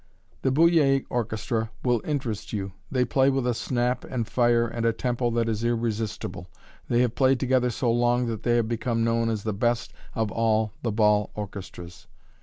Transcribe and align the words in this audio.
The 0.41 0.49
"Bullier" 0.49 1.01
orchestra 1.11 1.69
will 1.83 2.01
interest 2.03 2.53
you; 2.53 2.71
they 2.91 3.05
play 3.05 3.29
with 3.29 3.45
a 3.45 3.53
snap 3.53 4.03
and 4.03 4.27
fire 4.27 4.67
and 4.67 4.83
a 4.83 4.91
tempo 4.93 5.29
that 5.29 5.47
is 5.47 5.63
irresistible. 5.63 6.47
They 6.89 7.01
have 7.01 7.13
played 7.13 7.39
together 7.39 7.69
so 7.69 7.91
long 7.91 8.25
that 8.25 8.41
they 8.41 8.55
have 8.55 8.67
become 8.67 9.03
known 9.03 9.29
as 9.29 9.43
the 9.43 9.53
best 9.53 9.93
of 10.15 10.31
all 10.31 10.73
the 10.81 10.91
bal 10.91 11.29
orchestras. 11.35 12.07